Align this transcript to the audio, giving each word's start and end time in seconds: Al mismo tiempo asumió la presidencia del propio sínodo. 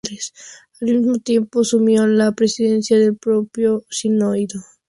Al 0.81 0.95
mismo 0.97 1.19
tiempo 1.19 1.59
asumió 1.61 2.07
la 2.07 2.31
presidencia 2.31 2.97
del 2.97 3.15
propio 3.17 3.83
sínodo. 3.87 4.47